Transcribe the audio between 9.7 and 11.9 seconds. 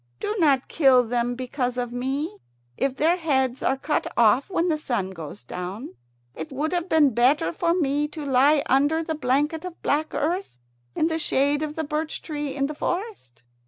black earth in the shade of the